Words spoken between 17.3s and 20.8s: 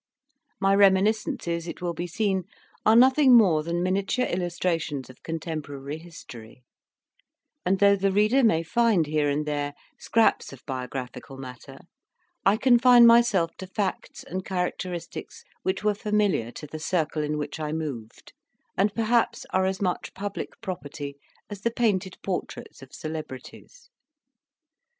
which I moved, and perhaps are as much public